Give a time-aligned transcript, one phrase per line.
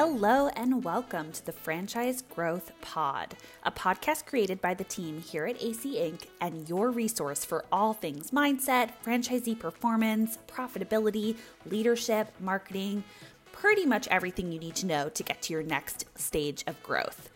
[0.00, 3.34] Hello and welcome to the Franchise Growth Pod,
[3.64, 6.28] a podcast created by the team here at AC Inc.
[6.40, 13.02] and your resource for all things mindset, franchisee performance, profitability, leadership, marketing,
[13.50, 17.28] pretty much everything you need to know to get to your next stage of growth.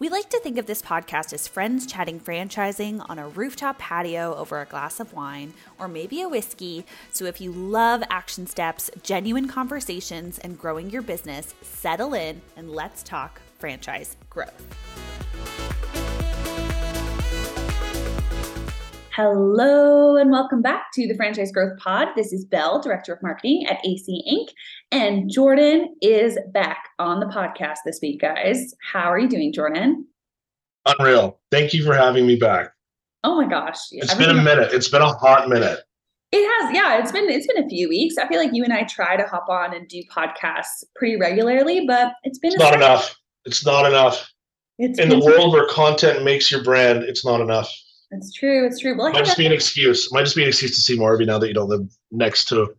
[0.00, 4.34] We like to think of this podcast as friends chatting franchising on a rooftop patio
[4.34, 6.84] over a glass of wine or maybe a whiskey.
[7.12, 12.72] So if you love action steps, genuine conversations, and growing your business, settle in and
[12.72, 15.13] let's talk franchise growth.
[19.16, 22.08] Hello and welcome back to the Franchise Growth Pod.
[22.16, 24.52] This is Belle, Director of Marketing at AC Inc.
[24.90, 28.74] And Jordan is back on the podcast this week, guys.
[28.92, 30.04] How are you doing, Jordan?
[30.84, 31.38] Unreal.
[31.52, 32.72] Thank you for having me back.
[33.22, 33.78] Oh my gosh.
[33.92, 34.72] It's been a minute.
[34.72, 35.78] It's been a hot minute.
[36.32, 36.98] It has, yeah.
[36.98, 38.16] It's been it's been a few weeks.
[38.18, 41.86] I feel like you and I try to hop on and do podcasts pretty regularly,
[41.86, 42.82] but it's been it's not second.
[42.82, 43.16] enough.
[43.44, 44.28] It's not enough.
[44.80, 47.70] It's in the world where content makes your brand, it's not enough.
[48.16, 48.66] It's true.
[48.66, 48.96] It's true.
[48.96, 50.10] Well, might just be an excuse.
[50.12, 51.88] Might just be an excuse to see more of you now that you don't live
[52.10, 52.74] next to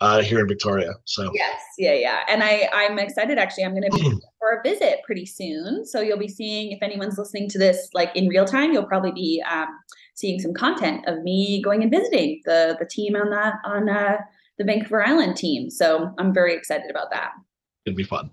[0.00, 0.94] uh, here in Victoria.
[1.04, 2.20] So yes, yeah, yeah.
[2.28, 3.38] And I I'm excited.
[3.38, 5.86] Actually, I'm going to be for a visit pretty soon.
[5.86, 9.12] So you'll be seeing if anyone's listening to this like in real time, you'll probably
[9.12, 9.68] be um,
[10.14, 14.18] seeing some content of me going and visiting the the team on that on uh,
[14.58, 15.70] the Vancouver Island team.
[15.70, 17.30] So I'm very excited about that.
[17.86, 18.30] It'll be fun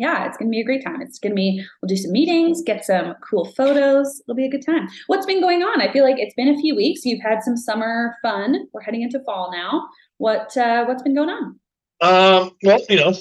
[0.00, 1.02] yeah, it's going to be a great time.
[1.02, 4.22] It's going to be, we'll do some meetings, get some cool photos.
[4.26, 4.88] It'll be a good time.
[5.08, 5.82] What's been going on?
[5.82, 7.04] I feel like it's been a few weeks.
[7.04, 8.66] You've had some summer fun.
[8.72, 9.86] We're heading into fall now.
[10.16, 11.60] What, uh, what's been going on?
[12.00, 13.12] Um, well, you know,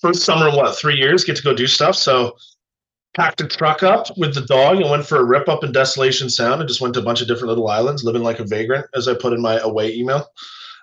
[0.00, 1.96] first summer in what, three years, get to go do stuff.
[1.96, 2.36] So
[3.16, 6.30] packed a truck up with the dog and went for a rip up in Desolation
[6.30, 8.86] Sound and just went to a bunch of different little islands, living like a vagrant,
[8.94, 10.28] as I put in my away email.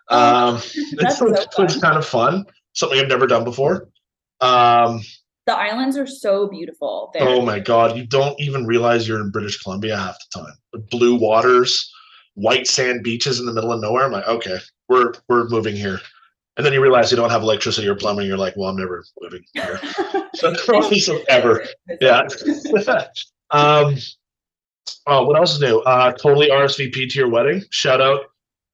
[0.10, 1.34] Oh, um, it's, so
[1.64, 3.88] it's kind of fun, something I've never done before.
[4.42, 5.02] Um,
[5.48, 7.10] the islands are so beautiful.
[7.14, 7.28] There.
[7.28, 10.54] Oh my god, you don't even realize you're in British Columbia half the time.
[10.74, 11.92] The blue waters,
[12.36, 14.04] white sand beaches in the middle of nowhere.
[14.04, 14.58] I'm like, okay,
[14.90, 16.00] we're we're moving here.
[16.58, 18.28] And then you realize you don't have electricity or plumbing.
[18.28, 19.80] You're like, well, I'm never moving here.
[20.34, 21.64] so, so ever.
[22.02, 22.28] Yeah.
[23.52, 23.96] um,
[25.06, 25.80] oh, what else is new?
[25.82, 27.64] Uh, totally RSVP to your wedding.
[27.70, 28.22] Shout out,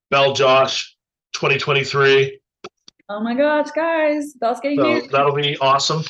[0.10, 0.96] Belle Josh,
[1.34, 2.40] 2023.
[3.10, 5.12] Oh my gosh, guys, Belle's getting so married.
[5.12, 6.04] That'll be awesome.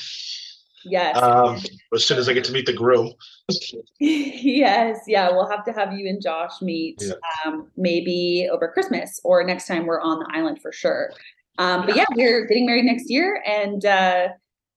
[0.85, 1.17] Yes.
[1.17, 1.59] Um,
[1.93, 3.13] as soon as I get to meet the groom.
[3.99, 4.99] yes.
[5.07, 5.29] Yeah.
[5.31, 7.13] We'll have to have you and Josh meet yeah.
[7.45, 11.11] um, maybe over Christmas or next time we're on the island for sure.
[11.57, 13.43] Um, but yeah, we're getting married next year.
[13.45, 14.29] And uh,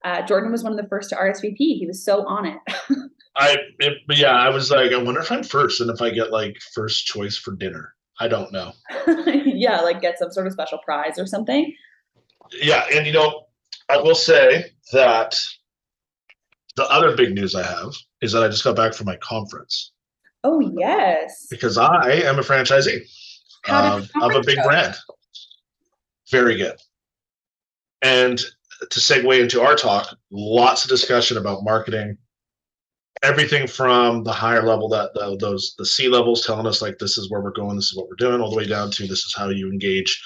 [0.05, 1.57] uh, Jordan was one of the first to RSVP.
[1.57, 2.59] He was so on it.
[3.37, 6.31] I, it, yeah, I was like, I wonder if I'm first and if I get
[6.31, 7.93] like first choice for dinner.
[8.19, 8.73] I don't know.
[9.45, 9.81] yeah.
[9.81, 11.75] Like get some sort of special prize or something.
[12.53, 12.87] Yeah.
[12.93, 13.47] And you know,
[13.89, 15.39] I will say that
[16.77, 19.93] the other big news I have is that I just got back from my conference.
[20.45, 21.47] Oh yes.
[21.51, 23.03] Because I am a franchisee
[23.69, 24.65] um, of a big go?
[24.65, 24.95] brand.
[26.31, 26.77] Very good.
[28.03, 32.19] And to segue into our talk, lots of discussion about marketing,
[33.23, 37.17] everything from the higher level that the, those the C levels telling us like this
[37.17, 39.25] is where we're going, this is what we're doing, all the way down to this
[39.25, 40.23] is how you engage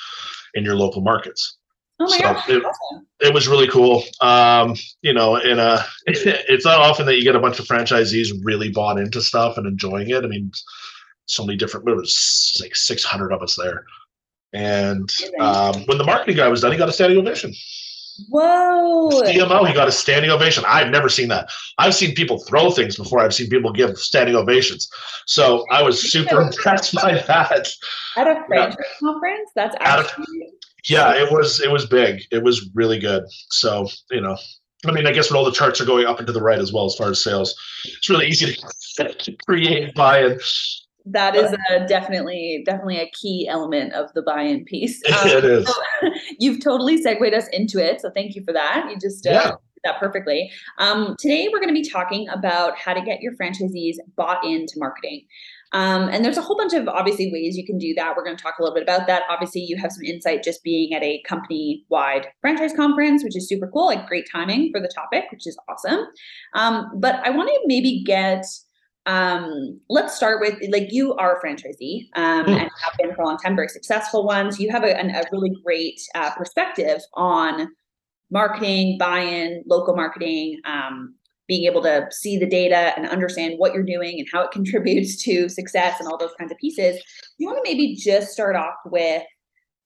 [0.55, 1.59] in your local markets.
[2.00, 3.06] Oh my so gosh, it, awesome.
[3.21, 4.03] it was really cool.
[4.22, 8.33] Um, you know, in a, it's not often that you get a bunch of franchisees
[8.43, 10.25] really bought into stuff and enjoying it.
[10.25, 10.50] I mean,
[11.27, 13.84] so many different, there was like 600 of us there.
[14.55, 17.53] And um, when the marketing guy was done, he got a standing ovation.
[18.28, 19.10] Whoa.
[19.10, 20.65] CMO, he got a standing ovation.
[20.66, 21.50] I've never seen that.
[21.78, 23.21] I've seen people throw things before.
[23.21, 24.89] I've seen people give standing ovations.
[25.27, 27.69] So I was super impressed by that.
[28.16, 29.09] At a franchise yeah.
[29.09, 29.50] conference?
[29.55, 30.50] That's actually
[30.89, 32.23] yeah, it was it was big.
[32.31, 33.25] It was really good.
[33.51, 34.37] So you know,
[34.87, 36.59] I mean, I guess when all the charts are going up and to the right
[36.59, 37.55] as well as far as sales,
[37.85, 38.57] it's really easy
[38.97, 40.39] to create buy-in.
[41.07, 45.03] That is a definitely definitely a key element of the buy-in piece.
[45.09, 45.66] Um, it is.
[45.66, 45.75] So
[46.39, 48.87] you've totally segued us into it, so thank you for that.
[48.91, 49.51] You just uh, yeah
[49.84, 50.51] that perfectly.
[50.78, 54.75] Um, today, we're going to be talking about how to get your franchisees bought into
[54.77, 55.27] marketing.
[55.72, 58.17] Um, and there's a whole bunch of obviously ways you can do that.
[58.17, 59.22] We're going to talk a little bit about that.
[59.31, 63.49] Obviously, you have some insight just being at a company wide franchise conference, which is
[63.49, 66.07] super cool, like great timing for the topic, which is awesome.
[66.55, 68.45] Um, but I want to maybe get
[69.07, 72.61] um, let's start with like you are a franchisee um, mm.
[72.61, 74.61] and have been for a long time, very successful ones.
[74.61, 77.69] You have a, a really great uh, perspective on
[78.31, 81.15] marketing, buy-in, local marketing, um,
[81.51, 85.21] being able to see the data and understand what you're doing and how it contributes
[85.25, 87.03] to success and all those kinds of pieces.
[87.39, 89.25] You want to maybe just start off with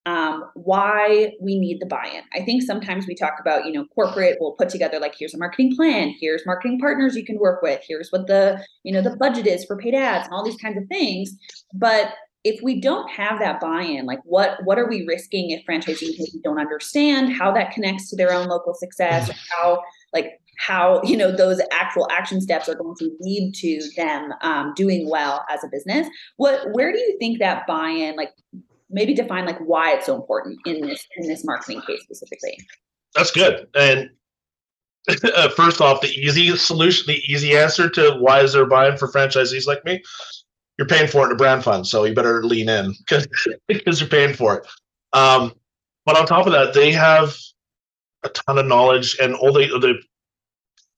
[0.04, 2.22] um, why we need the buy-in.
[2.34, 5.38] I think sometimes we talk about, you know, corporate will put together like, here's a
[5.38, 9.16] marketing plan, here's marketing partners you can work with, here's what the, you know, the
[9.16, 11.32] budget is for paid ads and all these kinds of things.
[11.72, 12.12] But
[12.44, 16.60] if we don't have that buy-in, like what what are we risking if franchisees don't
[16.60, 19.82] understand how that connects to their own local success, or how
[20.12, 24.72] like how you know those actual action steps are going to lead to them um,
[24.76, 26.08] doing well as a business.
[26.36, 28.32] What where do you think that buy-in like
[28.90, 32.58] maybe define like why it's so important in this in this marketing case specifically?
[33.14, 33.66] That's good.
[33.74, 34.10] And
[35.36, 39.08] uh, first off the easy solution the easy answer to why is there buying for
[39.08, 40.02] franchisees like me?
[40.78, 43.28] You're paying for it in a brand fund so you better lean in because
[43.68, 44.66] because you're paying for it.
[45.12, 45.52] Um,
[46.06, 47.36] but on top of that they have
[48.24, 50.00] a ton of knowledge and all the, the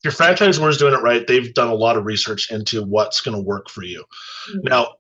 [0.05, 3.37] your franchisor is doing it right, they've done a lot of research into what's going
[3.37, 4.05] to work for you.
[4.51, 4.69] Mm-hmm.
[4.69, 4.95] Now,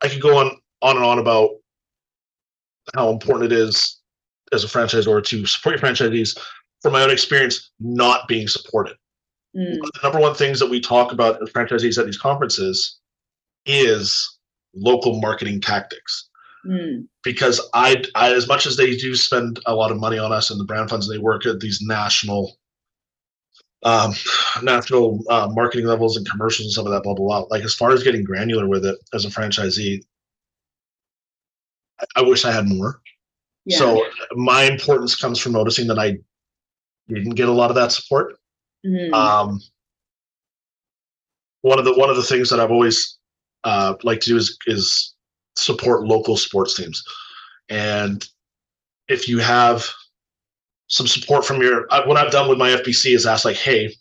[0.00, 1.50] I could go on on and on about
[2.94, 4.00] how important it is
[4.52, 6.38] as a franchisor to support your franchisees.
[6.80, 8.96] From my own experience, not being supported.
[9.56, 9.78] Mm.
[9.80, 12.98] the number one things that we talk about as franchisees at these conferences
[13.66, 14.38] is
[14.74, 16.28] local marketing tactics.
[16.66, 17.06] Mm.
[17.24, 20.50] Because I, I, as much as they do spend a lot of money on us
[20.50, 22.56] and the brand funds, they work at these national
[23.84, 24.12] um,
[24.62, 27.46] national uh, marketing levels and commercials and some of that, blah, blah, blah.
[27.50, 30.02] Like as far as getting granular with it as a franchisee,
[32.00, 33.00] I, I wish I had more.
[33.64, 33.78] Yeah.
[33.78, 36.18] So my importance comes from noticing that I
[37.08, 38.38] didn't get a lot of that support.
[38.84, 39.12] Mm-hmm.
[39.14, 39.60] Um,
[41.62, 43.18] one of the one of the things that I've always
[43.64, 45.14] uh, like to do is is
[45.56, 47.02] support local sports teams,
[47.68, 48.24] and
[49.08, 49.84] if you have
[50.88, 53.94] some support from your what I've done with my FBC is ask like, hey,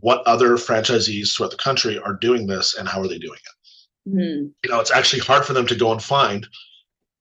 [0.00, 4.10] what other franchisees throughout the country are doing this and how are they doing it?
[4.10, 4.46] Mm-hmm.
[4.64, 6.46] You know, it's actually hard for them to go and find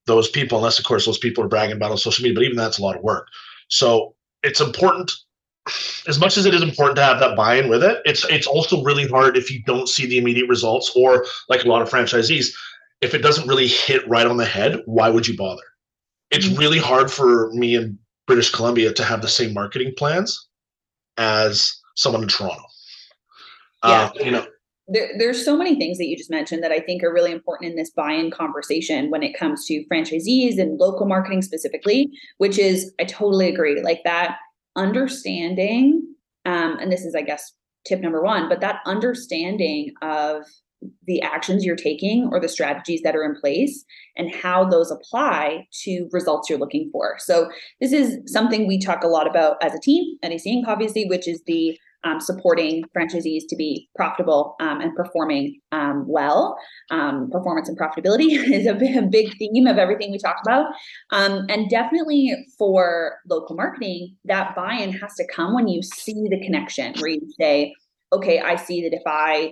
[0.06, 2.58] those people, unless of course those people are bragging about on social media, but even
[2.58, 3.28] that's a lot of work.
[3.70, 5.12] So it's important
[6.08, 8.84] as much as it is important to have that buy-in with it, it's it's also
[8.84, 12.48] really hard if you don't see the immediate results or like a lot of franchisees,
[13.02, 15.64] if it doesn't really hit right on the head, why would you bother?
[16.32, 16.60] It's mm-hmm.
[16.60, 17.98] really hard for me and
[18.28, 20.48] British Columbia to have the same marketing plans
[21.18, 22.64] as someone in Toronto.
[23.84, 24.12] Yeah.
[24.16, 24.46] Uh, you know,
[24.88, 27.72] there, there's so many things that you just mentioned that I think are really important
[27.72, 32.94] in this buy-in conversation when it comes to franchisees and local marketing specifically, which is
[33.00, 33.82] I totally agree.
[33.82, 34.38] Like that
[34.76, 36.16] understanding,
[36.46, 37.54] um, and this is, I guess,
[37.86, 40.44] tip number one, but that understanding of
[41.06, 43.86] the actions you're taking or the strategies that are in place
[44.16, 47.16] and how those apply to results you're looking for.
[47.20, 47.50] So
[47.82, 51.06] this is something we talk a lot about as a team at AC Inc., obviously,
[51.06, 56.58] which is the um, supporting franchisees to be profitable um, and performing um, well.
[56.92, 60.68] Um, performance and profitability is a, a, big theme of everything we talk about.
[61.12, 66.28] Um, and definitely for local marketing, that buy in has to come when you see
[66.30, 67.74] the connection where you say,
[68.12, 69.50] okay, I see that if I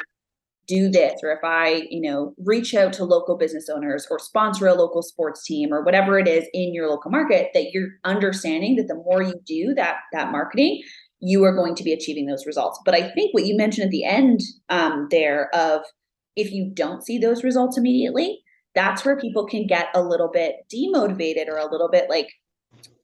[0.72, 4.68] do this or if i you know reach out to local business owners or sponsor
[4.68, 8.78] a local sports team or whatever it is in your local market that you're understanding
[8.78, 10.82] that the more you do that that marketing
[11.20, 12.80] you are going to be achieving those results.
[12.86, 14.40] But i think what you mentioned at the end
[14.70, 15.82] um, there of
[16.36, 18.40] if you don't see those results immediately
[18.74, 22.30] that's where people can get a little bit demotivated or a little bit like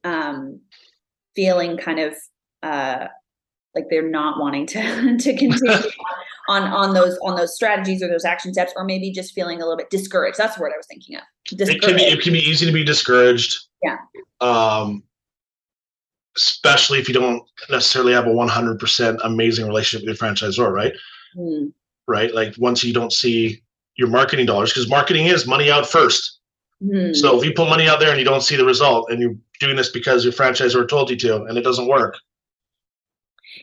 [0.04, 0.60] um,
[1.36, 2.14] feeling kind of
[2.62, 3.08] uh,
[3.74, 5.72] like they're not wanting to to continue
[6.48, 9.60] on on those on those strategies or those action steps, or maybe just feeling a
[9.60, 10.38] little bit discouraged.
[10.38, 11.22] That's the word I was thinking of.
[11.50, 13.58] It can be it can be easy to be discouraged.
[13.82, 13.96] Yeah.
[14.40, 15.02] Um,
[16.38, 20.92] especially if you don't necessarily have a 100% amazing relationship with your franchisor, right?
[21.36, 21.72] Mm.
[22.06, 22.32] Right.
[22.32, 23.60] Like once you don't see
[23.96, 26.38] your marketing dollars, because marketing is money out first.
[26.82, 27.14] Mm.
[27.14, 29.34] So if you put money out there and you don't see the result, and you're
[29.58, 32.16] doing this because your franchisor told you to, and it doesn't work,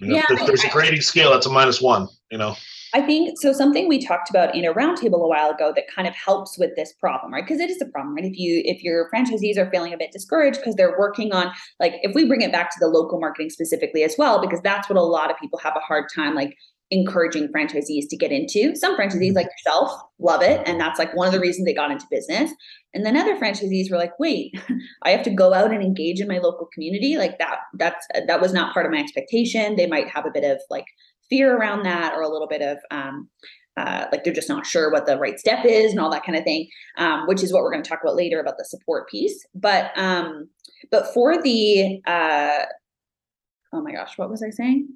[0.02, 2.08] you know, yeah, if there's a grading scale, that's a minus one.
[2.32, 2.56] You know.
[2.94, 3.52] I think so.
[3.52, 6.78] Something we talked about in a roundtable a while ago that kind of helps with
[6.78, 7.44] this problem, right?
[7.46, 8.24] Because it is a problem, right?
[8.24, 11.96] If you if your franchisees are feeling a bit discouraged because they're working on like
[12.04, 14.98] if we bring it back to the local marketing specifically as well, because that's what
[14.98, 16.56] a lot of people have a hard time like
[16.92, 18.76] encouraging franchisees to get into.
[18.76, 21.92] Some franchisees like yourself love it, and that's like one of the reasons they got
[21.92, 22.52] into business.
[22.94, 24.54] And then other franchisees were like, "Wait,
[25.04, 27.18] I have to go out and engage in my local community.
[27.18, 29.76] Like that that's that was not part of my expectation.
[29.76, 30.86] They might have a bit of like
[31.30, 33.30] fear around that or a little bit of um,
[33.78, 36.38] uh, like they're just not sure what the right step is and all that kind
[36.38, 39.10] of thing, um, which is what we're going to talk about later about the support
[39.10, 39.46] piece.
[39.54, 40.50] But um,
[40.92, 42.66] but for the uh,
[43.74, 44.90] oh my gosh, what was I saying?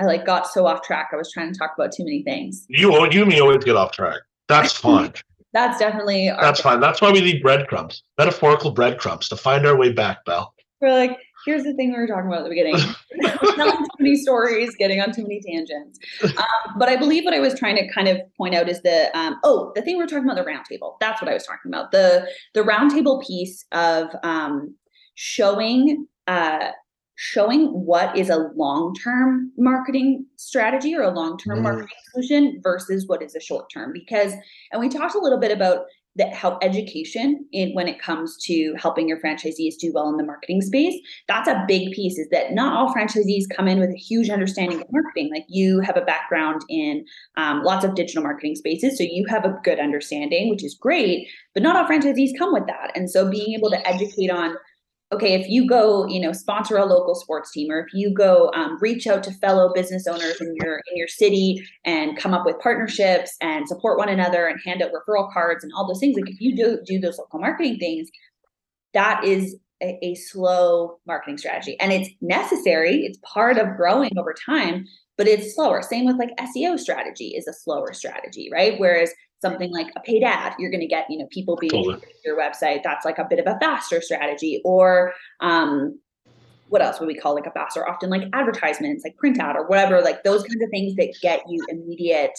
[0.00, 1.10] I like got so off track.
[1.12, 2.64] I was trying to talk about too many things.
[2.68, 4.20] You you me always get off track.
[4.48, 5.12] That's fine.
[5.52, 6.80] that's definitely that's fine.
[6.80, 10.54] That's why we need breadcrumbs, metaphorical breadcrumbs to find our way back, Belle.
[10.80, 12.74] We're like, here's the thing we were talking about at the beginning
[13.56, 17.40] telling too many stories getting on too many tangents um, but i believe what i
[17.40, 20.06] was trying to kind of point out is the um, oh the thing we are
[20.06, 24.08] talking about the roundtable that's what i was talking about the the roundtable piece of
[24.22, 24.74] um,
[25.14, 26.70] showing uh,
[27.22, 31.62] showing what is a long-term marketing strategy or a long-term mm.
[31.64, 33.92] marketing solution versus what is a short-term.
[33.92, 34.32] Because
[34.72, 35.80] and we talked a little bit about
[36.16, 40.24] that help education in when it comes to helping your franchisees do well in the
[40.24, 40.94] marketing space
[41.28, 44.80] that's a big piece is that not all franchisees come in with a huge understanding
[44.80, 45.30] of marketing.
[45.32, 47.04] Like you have a background in
[47.36, 51.28] um, lots of digital marketing spaces so you have a good understanding which is great
[51.54, 52.90] but not all franchisees come with that.
[52.96, 54.56] And so being able to educate on
[55.12, 58.50] okay, if you go, you know, sponsor a local sports team, or if you go
[58.54, 62.46] um, reach out to fellow business owners in your in your city and come up
[62.46, 66.16] with partnerships and support one another and hand out referral cards and all those things,
[66.16, 68.08] like if you do do those local marketing things,
[68.94, 73.04] that is a, a slow marketing strategy, and it's necessary.
[73.04, 74.86] It's part of growing over time,
[75.16, 75.82] but it's slower.
[75.82, 78.78] Same with like SEO strategy is a slower strategy, right?
[78.78, 79.10] Whereas
[79.40, 82.02] something like a paid ad you're going to get you know people being totally.
[82.24, 82.82] your website.
[82.82, 84.60] That's like a bit of a faster strategy.
[84.64, 85.98] Or um
[86.68, 87.88] what else would we call like a faster?
[87.88, 91.42] Often like advertisements like print out or whatever like those kinds of things that get
[91.48, 92.38] you immediate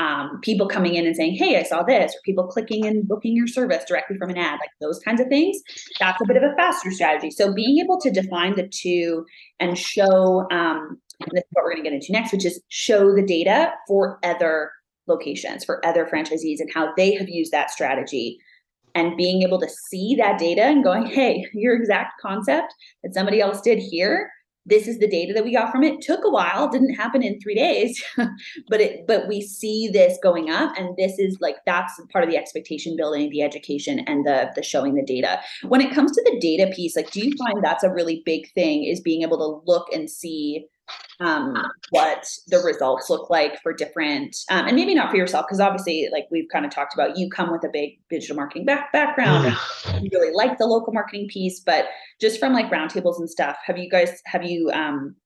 [0.00, 3.34] um, people coming in and saying hey i saw this or people clicking and booking
[3.34, 5.60] your service directly from an ad like those kinds of things.
[5.98, 7.30] That's a bit of a faster strategy.
[7.30, 9.24] So being able to define the two
[9.58, 12.60] and show um, and this is what we're going to get into next which is
[12.68, 14.70] show the data for other
[15.08, 18.38] locations for other franchisees and how they have used that strategy.
[18.94, 23.40] And being able to see that data and going hey your exact concept that somebody
[23.40, 24.30] else did here
[24.68, 26.00] this is the data that we got from it.
[26.02, 28.02] Took a while didn't happen in three days
[28.68, 32.30] but it but we see this going up and this is like that's part of
[32.30, 35.40] the expectation building the education and the the showing the data.
[35.66, 38.52] When it comes to the data piece like do you find that's a really big
[38.52, 40.66] thing is being able to look and see
[41.20, 41.56] um,
[41.90, 46.08] what the results look like for different, um, and maybe not for yourself, because obviously,
[46.12, 49.46] like we've kind of talked about, you come with a big digital marketing back- background.
[49.46, 50.02] Mm.
[50.02, 51.86] You really like the local marketing piece, but
[52.20, 55.16] just from like roundtables and stuff, have you guys have you um,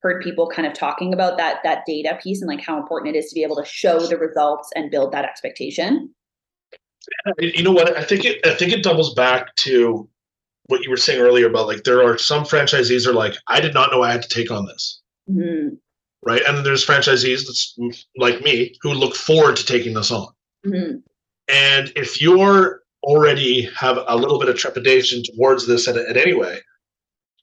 [0.00, 3.18] heard people kind of talking about that that data piece and like how important it
[3.18, 6.12] is to be able to show the results and build that expectation?
[7.38, 7.96] You know what?
[7.96, 10.08] I think it I think it doubles back to
[10.66, 13.74] what you were saying earlier about like there are some franchisees are like I did
[13.74, 14.97] not know I had to take on this.
[15.30, 15.74] Mm-hmm.
[16.22, 16.42] Right.
[16.46, 17.78] And there's franchisees that's
[18.16, 20.28] like me who look forward to taking this on.
[20.66, 20.98] Mm-hmm.
[21.48, 26.34] And if you're already have a little bit of trepidation towards this at, at any
[26.34, 26.58] way,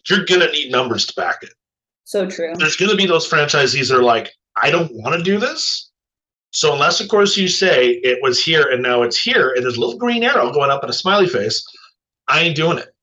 [0.09, 1.53] you're going to need numbers to back it.
[2.03, 2.53] So true.
[2.57, 5.89] There's going to be those franchisees that are like, I don't want to do this.
[6.51, 9.75] So unless, of course, you say it was here and now it's here, and there's
[9.75, 11.65] a little green arrow going up in a smiley face,
[12.27, 12.93] I ain't doing it.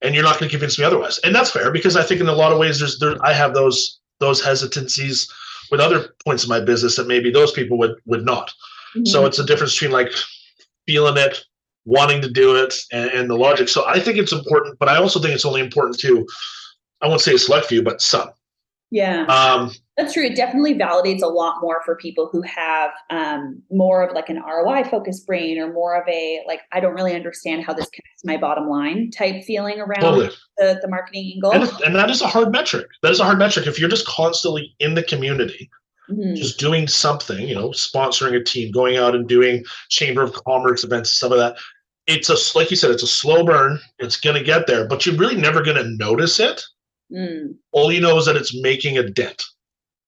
[0.00, 1.18] And you're not going to convince me otherwise.
[1.18, 3.52] And that's fair because I think in a lot of ways, there's there I have
[3.52, 5.32] those those hesitancies
[5.70, 8.52] with other points of my business that maybe those people would would not.
[8.94, 9.06] Mm-hmm.
[9.06, 10.12] So it's a difference between like
[10.86, 11.44] feeling it,
[11.84, 13.68] wanting to do it, and, and, the logic.
[13.68, 16.26] So I think it's important, but I also think it's only important to,
[17.00, 18.30] I won't say a select few, but some.
[18.90, 19.24] Yeah.
[19.26, 19.70] Um,
[20.00, 20.24] that's true.
[20.24, 24.42] It definitely validates a lot more for people who have um, more of like an
[24.42, 28.24] ROI focused brain or more of a like, I don't really understand how this connects
[28.24, 30.30] my bottom line type feeling around totally.
[30.58, 31.52] the, the marketing angle.
[31.52, 32.86] And, and, that is a hard metric.
[33.02, 33.66] That is a hard metric.
[33.66, 35.70] If you're just constantly in the community,
[36.10, 36.34] mm-hmm.
[36.34, 40.84] just doing something, you know, sponsoring a team, going out and doing chamber of commerce
[40.84, 41.56] events, some of that.
[42.06, 43.78] It's a, like you said, it's a slow burn.
[43.98, 46.62] It's going to get there, but you're really never going to notice it
[47.12, 47.56] Mm.
[47.72, 49.42] All you know is that it's making a dent,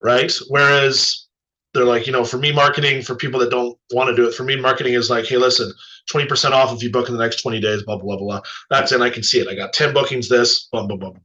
[0.03, 0.31] right?
[0.49, 1.27] Whereas
[1.73, 4.35] they're like, you know, for me, marketing for people that don't want to do it,
[4.35, 5.71] for me, marketing is like, hey, listen,
[6.11, 8.41] 20% off if you book in the next 20 days, blah, blah, blah, blah.
[8.69, 9.01] That's it.
[9.01, 9.47] I can see it.
[9.47, 11.19] I got 10 bookings, this, blah, blah, blah, blah.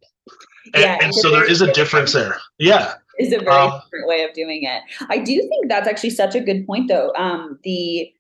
[0.75, 2.39] And, yeah, and so there is a difference there.
[2.59, 2.95] Yeah.
[3.19, 4.83] Is a very um, different way of doing it.
[5.09, 7.13] I do think that's actually such a good point, though.
[7.17, 8.13] Um, the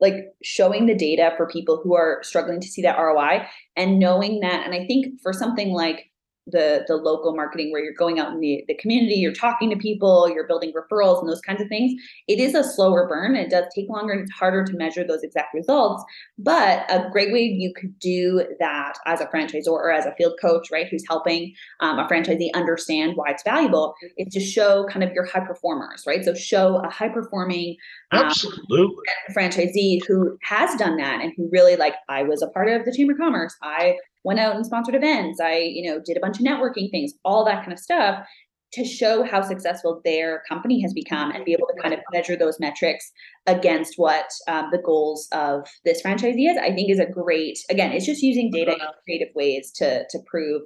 [0.00, 4.40] like showing the data for people who are struggling to see that ROI and knowing
[4.40, 4.64] that.
[4.64, 6.10] And I think for something like
[6.46, 9.76] the the local marketing where you're going out in the, the community you're talking to
[9.76, 11.92] people you're building referrals and those kinds of things
[12.28, 15.22] it is a slower burn it does take longer and it's harder to measure those
[15.22, 16.04] exact results.
[16.38, 20.34] But a great way you could do that as a franchisor or as a field
[20.40, 25.02] coach right who's helping um, a franchisee understand why it's valuable is to show kind
[25.02, 26.24] of your high performers right?
[26.24, 27.76] So show a high performing
[28.12, 28.88] um, Absolutely.
[29.30, 32.92] franchisee who has done that and who really like i was a part of the
[32.92, 33.54] chamber of commerce.
[33.62, 35.40] I went out and sponsored events.
[35.40, 38.26] I, you know, did a bunch of networking things, all that kind of stuff
[38.74, 42.36] to show how successful their company has become and be able to kind of measure
[42.36, 43.12] those metrics
[43.46, 47.92] against what um, the goals of this franchisee is, I think is a great, again,
[47.92, 50.62] it's just using data in creative ways to, to prove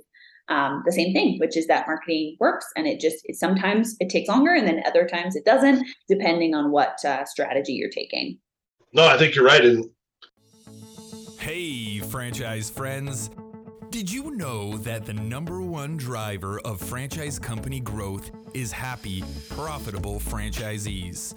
[0.48, 4.08] um, the same thing, which is that marketing works and it just, it, sometimes it
[4.08, 8.38] takes longer and then other times it doesn't, depending on what uh, strategy you're taking.
[8.94, 9.62] No, I think you're right.
[9.62, 9.84] And
[11.38, 13.28] hey, franchise friends.
[13.90, 20.20] Did you know that the number one driver of franchise company growth is happy, profitable
[20.20, 21.34] franchisees?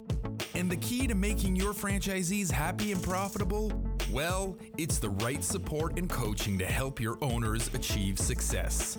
[0.54, 3.72] And the key to making your franchisees happy and profitable?
[4.12, 8.98] Well, it's the right support and coaching to help your owners achieve success.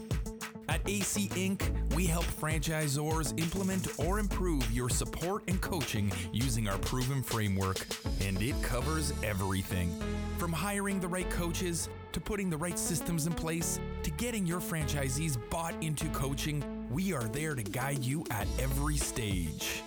[0.72, 1.60] At AC Inc.,
[1.94, 7.86] we help franchisors implement or improve your support and coaching using our proven framework,
[8.22, 9.94] and it covers everything
[10.38, 14.60] from hiring the right coaches to putting the right systems in place to getting your
[14.60, 16.64] franchisees bought into coaching.
[16.90, 19.82] We are there to guide you at every stage.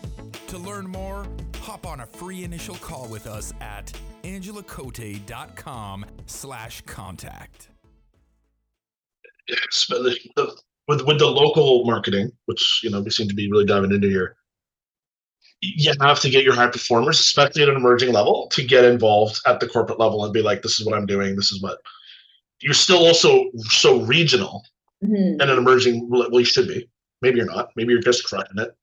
[0.49, 1.25] To learn more,
[1.61, 3.91] hop on a free initial call with us at
[4.23, 7.69] angelacote.com slash contact.
[9.89, 10.55] The,
[10.87, 14.09] with with the local marketing, which you know we seem to be really diving into
[14.09, 14.35] here,
[15.61, 19.39] you have to get your high performers, especially at an emerging level, to get involved
[19.45, 21.35] at the corporate level and be like, "This is what I'm doing.
[21.35, 21.79] This is what."
[22.61, 24.63] You're still also so regional
[25.03, 25.41] mm-hmm.
[25.41, 26.09] and an emerging.
[26.09, 26.89] Well, you should be.
[27.21, 27.69] Maybe you're not.
[27.75, 28.75] Maybe you're just crushing it.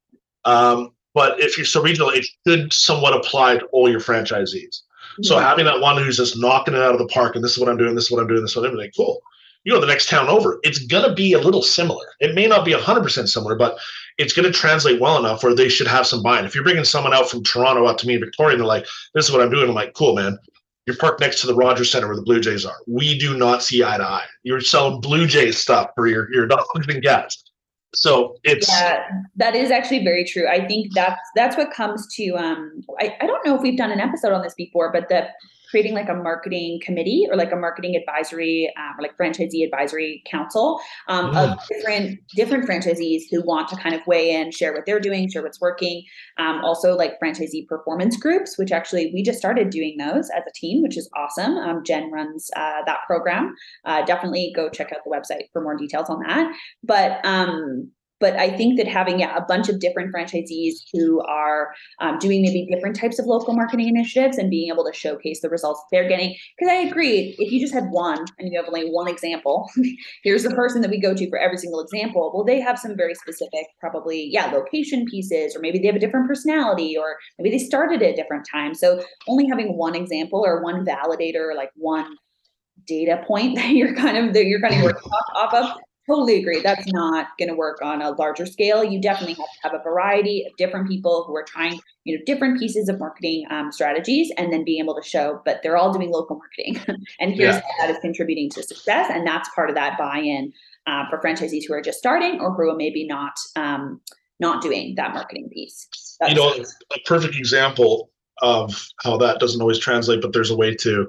[0.45, 4.83] Um, but if you're so regional, it should somewhat apply to all your franchisees.
[4.83, 5.23] Mm-hmm.
[5.23, 7.59] So having that one who's just knocking it out of the park, and this is
[7.59, 9.23] what I'm doing, this is what I'm doing, this is what I'm doing, cool
[9.65, 12.05] you know the next town over it's going to be a little similar.
[12.21, 13.79] It may not be 100% similar but
[14.19, 16.45] it's going to translate well enough where they should have some buy-in.
[16.45, 18.87] If you're bringing someone out from toronto out to me in victoria and they're like
[19.15, 20.39] this is what i'm doing i'm like cool man.
[20.87, 22.75] You're parked next to the rogers center where the blue jays are.
[22.89, 24.25] We do not see eye to eye.
[24.43, 27.53] You're selling blue jays stuff for your, your dogs and cats
[27.95, 30.49] so it's yeah that is actually very true.
[30.49, 33.93] I think that's that's what comes to um I, I don't know if we've done
[33.93, 35.29] an episode on this before but the
[35.73, 40.23] creating like a marketing committee or like a marketing advisory um, or like franchisee advisory
[40.31, 41.53] council um, mm.
[41.53, 45.31] of different different franchisees who want to kind of weigh in, share what they're doing,
[45.31, 46.05] share what's working.
[46.37, 50.53] Um, also like franchisee performance groups, which actually we just started doing those as a
[50.55, 51.57] team, which is awesome.
[51.57, 53.55] Um, Jen runs uh, that program.
[53.87, 56.53] Uh, definitely go check out the website for more details on that.
[56.85, 57.91] But um,
[58.23, 62.41] but I think that having yeah, a bunch of different franchisees who are um, doing
[62.41, 66.09] maybe different types of local marketing initiatives and being able to showcase the results they're
[66.09, 66.37] getting.
[66.57, 69.69] Because I agree, if you just had one and you have only one example,
[70.23, 72.31] here's the person that we go to for every single example.
[72.33, 75.99] Well, they have some very specific, probably, yeah, location pieces, or maybe they have a
[76.01, 78.73] different personality, or maybe they started at a different time.
[78.73, 82.17] So only having one example or one validator, like one
[82.87, 86.39] data point that you're kind of that you're kind of working off, off of totally
[86.39, 86.61] agree.
[86.61, 88.83] That's not going to work on a larger scale.
[88.83, 92.23] You definitely have to have a variety of different people who are trying, you know,
[92.27, 95.41] different pieces of marketing um, strategies, and then being able to show.
[95.45, 96.81] But they're all doing local marketing,
[97.21, 97.61] and here's yeah.
[97.61, 100.53] how that is contributing to success, and that's part of that buy-in
[100.87, 104.01] uh, for franchisees who are just starting or who are maybe not um,
[104.41, 105.89] not doing that marketing piece.
[106.21, 106.53] That's you know,
[106.95, 108.11] a perfect example
[108.41, 111.07] of how that doesn't always translate, but there's a way to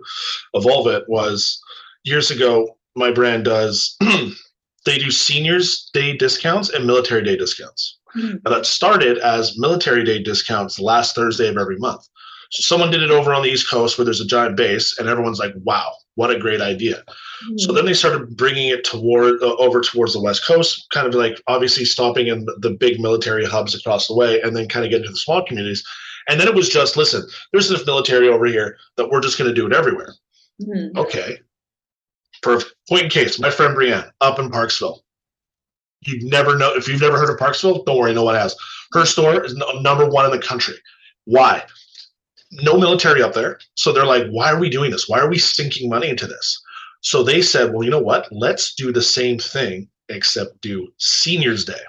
[0.53, 1.03] evolve it.
[1.07, 1.59] Was
[2.03, 3.97] years ago, my brand does
[4.85, 7.99] they do seniors day discounts and military day discounts.
[8.15, 8.37] Mm-hmm.
[8.45, 12.07] Now that started as military day discounts last Thursday of every month.
[12.51, 15.09] So someone did it over on the East Coast where there's a giant base, and
[15.09, 17.57] everyone's like, "Wow, what a great idea!" Mm-hmm.
[17.57, 21.15] So then they started bringing it toward uh, over towards the West Coast, kind of
[21.15, 24.85] like obviously stopping in the, the big military hubs across the way, and then kind
[24.85, 25.83] of getting to the small communities.
[26.29, 29.49] And then it was just, listen, there's enough military over here that we're just going
[29.49, 30.13] to do it everywhere.
[30.61, 30.97] Mm-hmm.
[30.97, 31.39] Okay,
[32.43, 34.99] for point in case, my friend Brienne up in Parksville.
[36.05, 37.85] You've never know if you've never heard of Parksville.
[37.85, 38.55] Don't worry, no one has.
[38.91, 40.75] Her store is number one in the country.
[41.25, 41.63] Why?
[42.51, 45.07] No military up there, so they're like, why are we doing this?
[45.07, 46.61] Why are we sinking money into this?
[47.01, 48.27] So they said, well, you know what?
[48.31, 51.81] Let's do the same thing except do Seniors Day.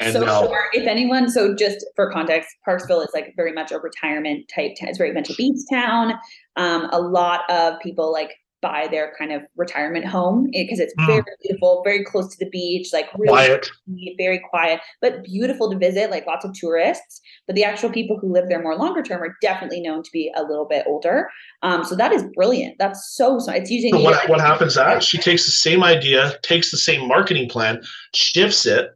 [0.00, 3.72] And so now, for, if anyone, so just for context, Parksville is like very much
[3.72, 4.72] a retirement type.
[4.80, 6.14] It's very much a beach town.
[6.56, 11.06] Um, a lot of people like buy their kind of retirement home because it's mm.
[11.06, 13.70] very beautiful, very close to the beach, like really quiet,
[14.16, 17.20] very quiet, but beautiful to visit, like lots of tourists.
[17.46, 20.32] But the actual people who live there more longer term are definitely known to be
[20.34, 21.28] a little bit older.
[21.62, 22.76] Um, so that is brilliant.
[22.78, 23.52] That's so so.
[23.52, 23.92] It's using.
[23.92, 24.74] So what, what happens?
[24.74, 27.82] That she takes the same idea, takes the same marketing plan,
[28.14, 28.90] shifts it.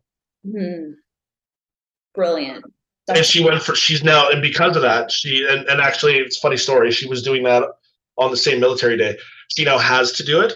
[0.47, 0.95] Mm.
[2.15, 2.65] Brilliant.
[3.07, 6.19] That's and she went for she's now and because of that she and, and actually
[6.19, 7.65] it's funny story she was doing that
[8.17, 9.17] on the same military day
[9.57, 10.55] she now has to do it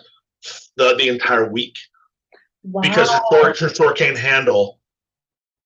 [0.76, 1.76] the, the entire week
[2.62, 2.80] wow.
[2.82, 4.80] because her store, her store can't handle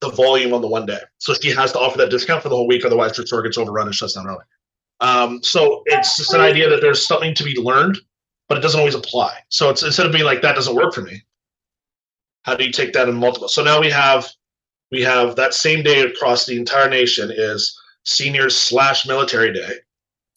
[0.00, 1.00] the volume on the one day.
[1.18, 3.58] So she has to offer that discount for the whole week, otherwise her store gets
[3.58, 4.44] overrun and shuts down early.
[5.00, 7.98] Um, so it's just an idea that there's something to be learned,
[8.48, 9.38] but it doesn't always apply.
[9.48, 11.22] So it's instead of being like that doesn't work for me.
[12.42, 13.48] How do you take that in multiple?
[13.48, 14.28] So now we have
[14.90, 19.74] we have that same day across the entire nation is seniors slash military day.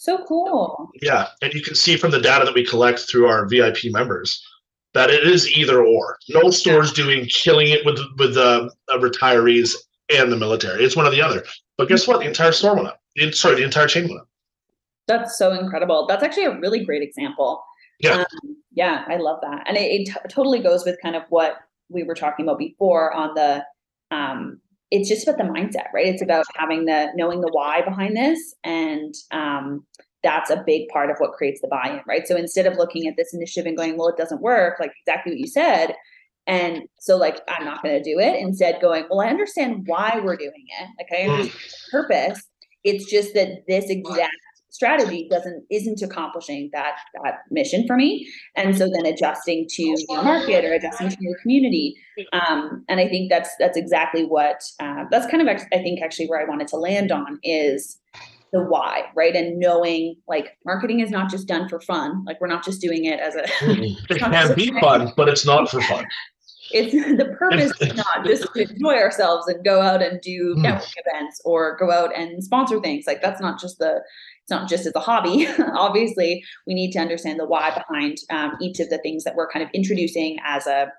[0.03, 0.89] So cool.
[1.01, 4.45] Yeah, and you can see from the data that we collect through our VIP members
[4.93, 6.17] that it is either or.
[6.27, 9.71] No store's doing killing it with with the uh, retirees
[10.13, 10.83] and the military.
[10.83, 11.45] It's one or the other.
[11.77, 12.19] But guess what?
[12.19, 12.99] The entire store went up.
[13.15, 14.27] The, sorry, the entire chain went up.
[15.07, 16.05] That's so incredible.
[16.05, 17.63] That's actually a really great example.
[18.01, 18.25] Yeah.
[18.43, 19.63] Um, yeah, I love that.
[19.67, 23.13] And it, it t- totally goes with kind of what we were talking about before
[23.13, 23.63] on the
[24.11, 24.59] um
[24.93, 26.06] it's just about the mindset, right?
[26.06, 29.86] It's about having the knowing the why behind this and um
[30.21, 32.25] that's a big part of what creates the buy-in, right?
[32.25, 35.34] So instead of looking at this initiative and going, well, it doesn't work, like exactly
[35.34, 35.95] what you said,
[36.47, 38.39] and so like I'm not going to do it.
[38.39, 40.89] Instead, going, well, I understand why we're doing it.
[40.99, 42.43] Like I understand the purpose.
[42.84, 44.32] It's just that this exact
[44.73, 48.27] strategy doesn't isn't accomplishing that that mission for me.
[48.55, 51.95] And so then adjusting to your market or adjusting to your community.
[52.31, 56.27] Um, and i think that's that's exactly what uh, that's kind of i think actually
[56.27, 57.97] where i wanted to land on is
[58.53, 59.36] the why right?
[59.36, 62.23] And knowing like marketing is not just done for fun.
[62.23, 63.43] Like we're not just doing it as a
[64.09, 66.05] it can be fun but it's not for fun.
[66.71, 70.65] It's the purpose is not just to enjoy ourselves and go out and do hmm.
[70.65, 73.03] networking events or go out and sponsor things.
[73.05, 74.01] Like that's not just the
[74.43, 75.47] it's not just as a hobby.
[75.73, 79.49] Obviously, we need to understand the why behind um, each of the things that we're
[79.49, 80.91] kind of introducing as a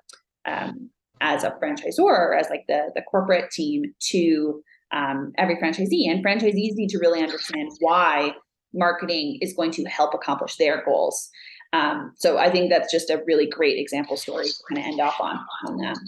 [0.47, 6.09] um, as a franchisor or as like the the corporate team to um, every franchisee.
[6.09, 8.33] And franchisees need to really understand why
[8.73, 11.29] marketing is going to help accomplish their goals.
[11.75, 15.01] Um, so I think that's just a really great example story to kind of end
[15.01, 15.99] off on on that.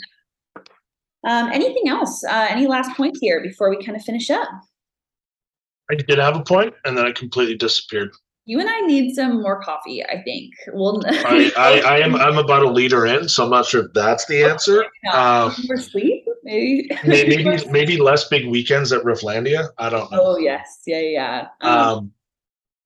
[1.28, 2.24] Um, anything else?
[2.24, 4.48] Uh, any last points here before we kind of finish up?
[5.90, 8.10] I did have a point, and then it completely disappeared.
[8.48, 10.04] You and I need some more coffee.
[10.04, 10.54] I think.
[10.72, 12.14] Well, I, I, I, am.
[12.14, 14.84] I'm about a liter in, so I'm not sure if that's the answer.
[15.12, 16.88] Uh, more sleep, maybe.
[17.04, 19.68] maybe, maybe less big weekends at Rifflandia.
[19.78, 20.20] I don't know.
[20.20, 21.48] Oh yes, yeah, yeah.
[21.60, 22.12] Um, um,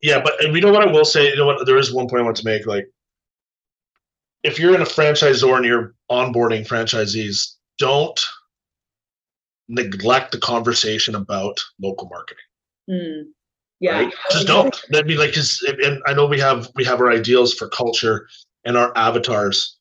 [0.02, 1.28] yeah, but you know what I will say.
[1.28, 1.66] You know what?
[1.66, 2.66] There is one point I want to make.
[2.66, 2.90] Like,
[4.42, 8.18] if you're in a franchisor and you're onboarding franchisees, don't
[9.68, 12.44] neglect the conversation about local marketing.
[12.90, 13.24] Mm.
[13.80, 13.92] Yeah.
[13.92, 14.14] Right?
[14.30, 14.78] Just don't.
[14.94, 18.28] I mean, like, and I know we have we have our ideals for culture
[18.64, 19.78] and our avatars,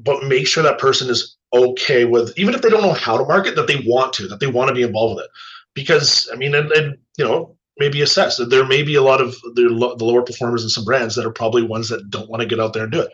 [0.00, 3.24] but make sure that person is okay with even if they don't know how to
[3.24, 5.30] market, that they want to, that they want to be involved with it.
[5.74, 9.20] Because I mean, and, and you know, maybe assess that there may be a lot
[9.20, 12.40] of the, the lower performers in some brands that are probably ones that don't want
[12.40, 13.12] to get out there and do it.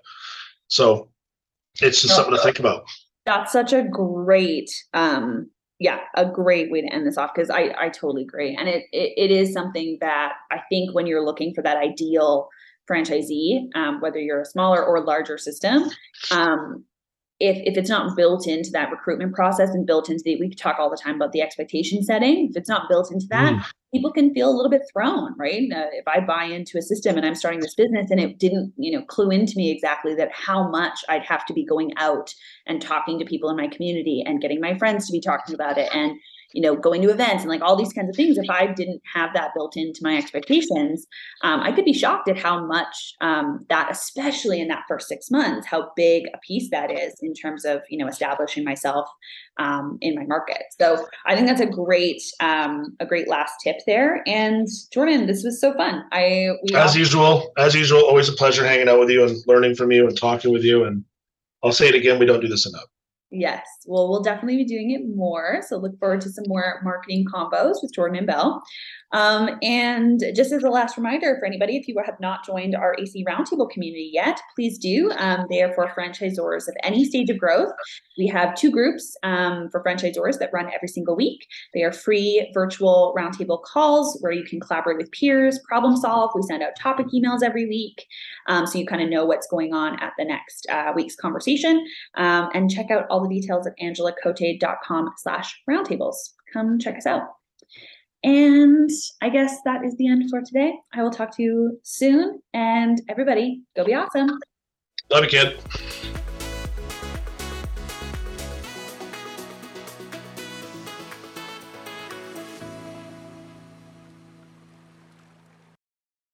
[0.68, 1.10] So
[1.82, 2.84] it's just something to think about.
[3.26, 7.74] That's such a great um yeah, a great way to end this off because I,
[7.78, 8.56] I totally agree.
[8.58, 12.48] And it, it, it is something that I think when you're looking for that ideal
[12.88, 15.90] franchisee, um, whether you're a smaller or larger system,
[16.30, 16.84] um,
[17.40, 20.76] if, if it's not built into that recruitment process and built into the, we talk
[20.78, 22.48] all the time about the expectation setting.
[22.50, 23.70] If it's not built into that, mm.
[23.94, 25.70] People can feel a little bit thrown, right?
[25.72, 28.72] Uh, if I buy into a system and I'm starting this business and it didn't,
[28.76, 32.34] you know, clue into me exactly that how much I'd have to be going out
[32.66, 35.78] and talking to people in my community and getting my friends to be talking about
[35.78, 36.18] it and
[36.54, 38.38] you know, going to events and like all these kinds of things.
[38.38, 41.06] If I didn't have that built into my expectations,
[41.42, 45.30] um, I could be shocked at how much um, that, especially in that first six
[45.30, 49.06] months, how big a piece that is in terms of you know establishing myself
[49.58, 50.62] um, in my market.
[50.78, 54.22] So I think that's a great um, a great last tip there.
[54.26, 56.04] And Jordan, this was so fun.
[56.12, 59.90] I as usual, as usual, always a pleasure hanging out with you and learning from
[59.90, 60.84] you and talking with you.
[60.84, 61.04] And
[61.64, 62.86] I'll say it again, we don't do this enough.
[63.30, 63.66] Yes.
[63.86, 65.60] Well, we'll definitely be doing it more.
[65.68, 68.62] So look forward to some more marketing combos with Jordan and Belle.
[69.14, 72.96] Um, and just as a last reminder for anybody, if you have not joined our
[72.98, 75.12] AC Roundtable community yet, please do.
[75.18, 77.70] Um, they are for franchisors of any stage of growth.
[78.18, 81.46] We have two groups um, for franchisors that run every single week.
[81.74, 86.32] They are free virtual roundtable calls where you can collaborate with peers, problem solve.
[86.34, 88.06] We send out topic emails every week.
[88.48, 91.86] Um, so you kind of know what's going on at the next uh, week's conversation.
[92.16, 96.16] Um, and check out all the details at angelacote.com slash roundtables.
[96.52, 97.22] Come check us out.
[98.22, 100.74] And I guess that is the end for today.
[100.94, 102.40] I will talk to you soon.
[102.54, 104.38] And everybody, go be awesome.
[105.10, 106.23] Love you, kid.